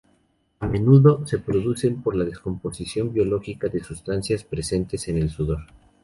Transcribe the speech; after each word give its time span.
A 0.59 0.65
menudo 0.65 1.27
se 1.27 1.37
producen 1.37 2.01
por 2.01 2.15
la 2.15 2.25
descomposición 2.25 3.13
biológica 3.13 3.67
de 3.67 3.83
sustancias 3.83 4.43
presentes 4.43 5.07
en 5.09 5.17
el 5.19 5.29
sudor. 5.29 5.67